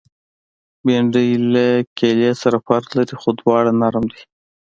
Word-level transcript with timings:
بېنډۍ 0.85 1.29
له 1.53 1.65
کیلې 1.97 2.31
سره 2.41 2.57
فرق 2.67 2.87
لري، 2.97 3.15
خو 3.21 3.29
دواړه 3.41 3.71
نرم 3.81 4.05
دي 4.13 4.21